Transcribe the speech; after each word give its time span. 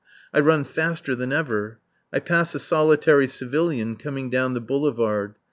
I 0.33 0.39
run 0.39 0.63
faster 0.63 1.13
than 1.13 1.31
ever. 1.31 1.77
I 2.11 2.19
pass 2.21 2.55
a 2.55 2.59
solitary 2.59 3.27
civilian 3.27 3.95
coming 3.97 4.31
down 4.31 4.55
the 4.55 4.59
boulevard. 4.59 5.35